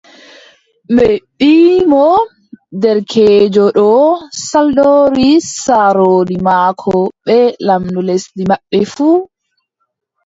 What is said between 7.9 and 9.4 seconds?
lesdi maɓɓe fuu,